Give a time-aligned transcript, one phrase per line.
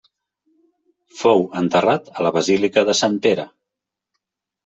[1.17, 3.45] Fou enterrat a la Basílica de Sant Pere.